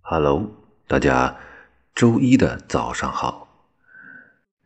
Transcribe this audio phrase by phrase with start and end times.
[0.00, 0.50] Hello，
[0.86, 1.36] 大家
[1.94, 3.46] 周一的早上好。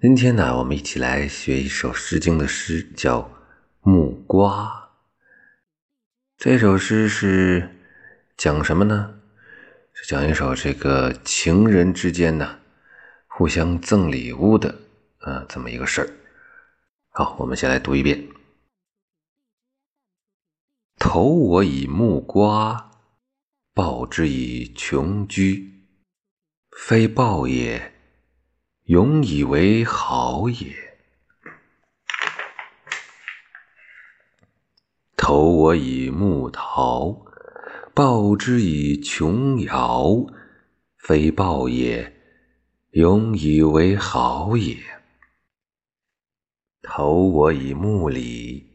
[0.00, 3.20] 今天呢，我们一起来学一首《诗经》的诗，叫
[3.80, 4.66] 《木瓜》。
[6.36, 7.76] 这首诗是
[8.36, 9.14] 讲什么呢？
[9.92, 12.58] 是讲一首这个情人之间呢
[13.26, 14.76] 互相赠礼物的
[15.18, 16.10] 啊这么一个事儿。
[17.10, 18.28] 好，我们先来读一遍：
[20.98, 22.91] 投我以木瓜。
[23.74, 25.86] 报之以穷居，
[26.76, 27.94] 非报也，
[28.84, 30.76] 永以为好也。
[35.16, 37.24] 投我以木桃，
[37.94, 40.26] 报之以琼瑶，
[40.98, 42.14] 非报也，
[42.90, 44.76] 永以为好也。
[46.82, 48.66] 投我以木李，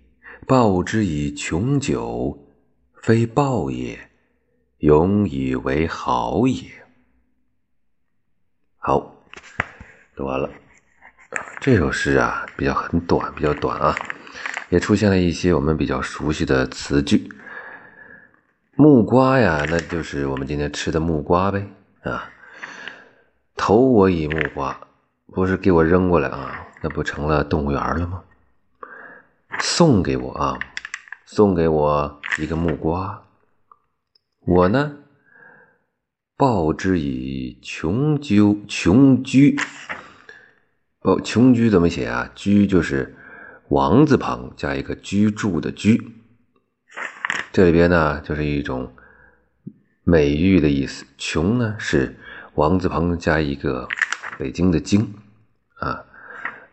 [0.47, 2.51] 报之以琼酒，
[3.03, 4.06] 非报也。
[4.79, 6.69] 永以为好也。
[8.77, 9.15] 好，
[10.15, 10.47] 读完了。
[11.59, 13.95] 这首诗啊，比较很短，比较短啊，
[14.69, 17.27] 也出现了一些我们比较熟悉的词句。
[18.75, 21.67] 木瓜呀，那就是我们今天吃的木瓜呗
[22.03, 22.29] 啊。
[23.55, 24.79] 投我以木瓜，
[25.33, 28.23] 不是给我扔过来啊，那不成了动物园了吗？
[29.59, 30.59] 送给我啊，
[31.25, 33.23] 送给我一个木瓜。
[34.47, 34.99] 我呢，
[36.37, 39.57] 报之以穷究穷居。
[41.01, 42.31] 报穷居怎么写啊？
[42.33, 43.13] 居就是
[43.67, 46.01] 王字旁加一个居住的居。
[47.51, 48.93] 这里边呢，就是一种
[50.05, 51.05] 美誉的意思。
[51.17, 52.15] 穷呢是
[52.55, 53.85] 王字旁加一个
[54.39, 55.13] 北京的京
[55.79, 56.05] 啊，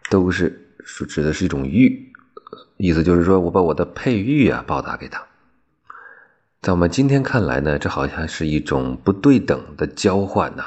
[0.09, 2.12] 都是是指的是一种誉，
[2.77, 5.27] 意思就是说我把我的佩玉啊报答给他。
[6.64, 10.64] 在我们今天看来呢，这好像是一种不对等的交换呐，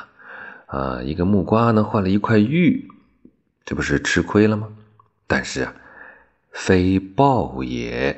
[0.67, 2.87] 啊，一个木瓜呢换了一块玉，
[3.65, 4.69] 这不是吃亏了吗？
[5.25, 5.73] 但是啊，
[6.51, 8.15] 非报也，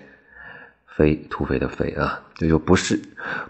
[0.98, 3.02] 非土匪的匪啊，这就不是，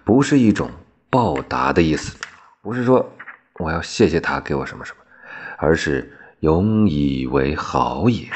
[0.06, 0.70] 不是一种
[1.10, 2.16] 报答的意思，
[2.62, 3.12] 不是说
[3.56, 4.98] 我要谢谢他给我什么什么，
[5.58, 8.30] 而是永以为好也，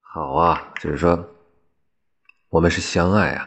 [0.00, 1.22] 好啊，就是说
[2.48, 3.46] 我们是相爱啊。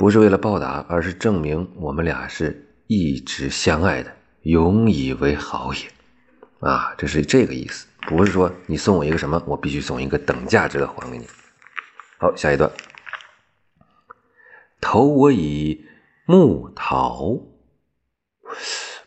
[0.00, 4.10] 不是为了报答，而是证明我们俩是一直相爱的，
[4.44, 5.80] 永以为好也。
[6.66, 11.26] 啊，这是这个意思，不是说你送我一个什么，我必须送一个等价值的还给你。
[12.18, 12.70] 好，下一段，
[14.80, 15.84] 投我以
[16.24, 17.38] 木桃。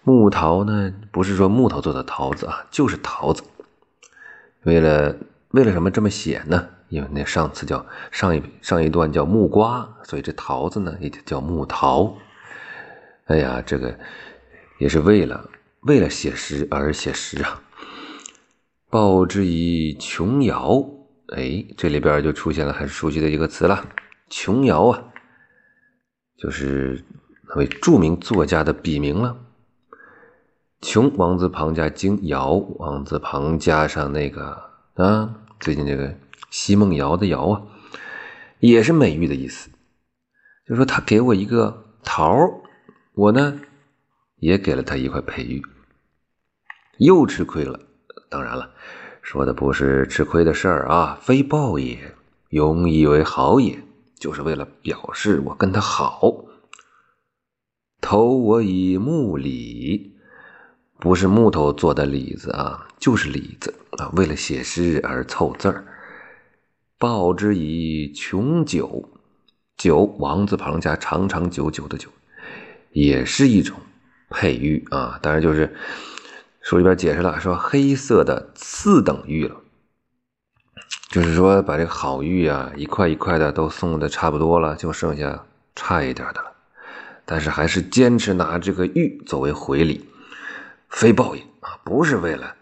[0.04, 3.42] 木桃呢，不是说木头做的桃子啊，就是桃子。
[4.62, 5.16] 为了
[5.50, 6.70] 为了什么这么写呢？
[6.94, 12.16] 因为那上次叫上一上一段叫木瓜，所以这桃子呢也叫木桃。
[13.26, 13.98] 哎呀，这个
[14.78, 15.50] 也是为了
[15.82, 17.60] 为了写诗而写诗啊。
[18.92, 20.86] 报之以琼瑶，
[21.36, 23.84] 哎，这里边就出现了很熟悉的一个词了，
[24.30, 25.04] 琼瑶啊，
[26.38, 27.04] 就是
[27.50, 29.36] 那位著名作家的笔名了。
[30.82, 34.62] 琼王字旁加京，瑶王字旁加上那个
[34.94, 36.14] 啊，最近这个。
[36.56, 37.64] 奚梦瑶的瑶啊，
[38.60, 39.72] 也是美玉的意思。
[40.68, 42.62] 就说他给我一个桃儿
[43.16, 43.60] 我呢
[44.36, 45.64] 也给了他一块佩玉，
[47.00, 47.80] 又吃亏了。
[48.30, 48.70] 当然了，
[49.24, 52.14] 说的不是吃亏的事儿啊，非报也，
[52.50, 53.84] 永以为好也，
[54.20, 56.46] 就是为了表示我跟他好。
[58.00, 60.16] 投我以木李，
[61.00, 65.88] 不是木头做的李子啊，就是李子啊，为了写诗而凑字儿。
[67.04, 69.10] 报之以琼酒，
[69.76, 72.08] 酒王字旁加长长久久的久，
[72.94, 73.78] 也是一种
[74.30, 75.20] 佩玉啊。
[75.22, 75.76] 当然就是
[76.62, 79.58] 书里边解释了，说黑色的次等玉了，
[81.10, 86.54] 就是说把这个好玉啊一块一块的都送的差不多了，就剩下差一点的了。
[87.26, 90.06] 但是还是坚持拿这个玉作为回礼，
[90.88, 92.56] 非报应啊，不是为了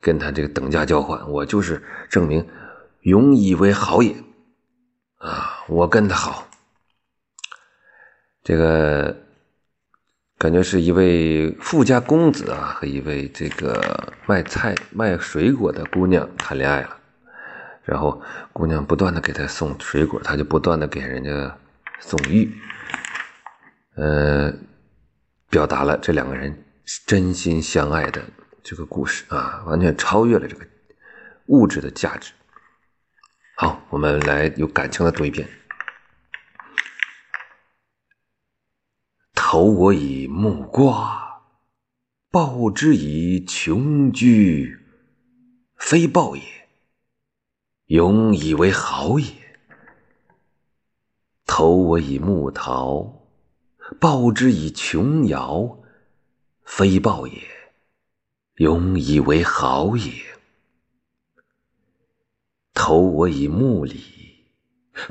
[0.00, 1.80] 跟他这个等价交换，我就是
[2.10, 2.44] 证明。
[3.02, 4.14] 永以为好也，
[5.18, 6.46] 啊，我跟他好，
[8.44, 9.16] 这个
[10.38, 16.96] 感觉是一位富家公子啊，和一位这个卖菜卖水果的姑娘谈恋爱了，
[17.82, 18.22] 然后
[18.52, 21.58] 姑娘不断的给他送水果，他就不断的给人家
[21.98, 22.52] 送玉，
[23.96, 24.52] 呃，
[25.50, 26.64] 表达了这两个人
[27.04, 28.22] 真心相爱的
[28.62, 30.64] 这个故事啊，完全超越了这个
[31.46, 32.32] 物质的价值。
[33.62, 35.48] 好，我们来有感情的读一遍。
[39.34, 41.44] 投我以木瓜，
[42.28, 44.80] 报之以琼琚，
[45.76, 46.42] 非报也，
[47.86, 49.26] 永以为好也；
[51.46, 53.28] 投我以木桃，
[54.00, 55.78] 报之以琼瑶，
[56.64, 57.40] 非报也，
[58.56, 60.31] 永以为好也；
[62.84, 64.00] 投我以木李，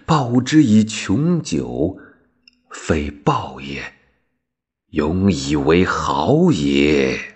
[0.06, 1.98] 报之以琼酒，
[2.70, 3.94] 非报也，
[4.90, 7.31] 永以为豪也。